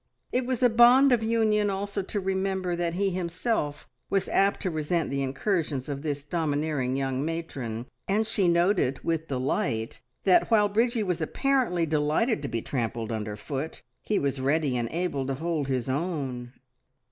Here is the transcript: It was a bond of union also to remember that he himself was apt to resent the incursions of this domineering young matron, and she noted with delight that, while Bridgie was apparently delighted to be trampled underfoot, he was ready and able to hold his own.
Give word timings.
It 0.31 0.47
was 0.47 0.63
a 0.63 0.67
bond 0.71 1.11
of 1.11 1.21
union 1.21 1.69
also 1.69 2.01
to 2.01 2.19
remember 2.19 2.75
that 2.75 2.95
he 2.95 3.11
himself 3.11 3.87
was 4.09 4.27
apt 4.29 4.61
to 4.63 4.71
resent 4.71 5.11
the 5.11 5.21
incursions 5.21 5.87
of 5.87 6.01
this 6.01 6.23
domineering 6.23 6.95
young 6.95 7.23
matron, 7.23 7.85
and 8.07 8.25
she 8.25 8.47
noted 8.47 8.99
with 9.03 9.27
delight 9.27 10.01
that, 10.23 10.49
while 10.49 10.69
Bridgie 10.69 11.03
was 11.03 11.21
apparently 11.21 11.85
delighted 11.85 12.41
to 12.41 12.47
be 12.47 12.63
trampled 12.63 13.11
underfoot, 13.11 13.83
he 14.01 14.17
was 14.17 14.41
ready 14.41 14.75
and 14.75 14.89
able 14.89 15.27
to 15.27 15.35
hold 15.35 15.67
his 15.67 15.87
own. 15.87 16.51